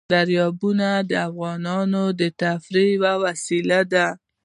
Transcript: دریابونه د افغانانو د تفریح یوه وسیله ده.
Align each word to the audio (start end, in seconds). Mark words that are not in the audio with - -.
دریابونه 0.13 0.89
د 1.09 1.11
افغانانو 1.29 2.03
د 2.19 2.21
تفریح 2.41 2.89
یوه 2.95 3.13
وسیله 3.25 3.79
ده. 3.93 4.07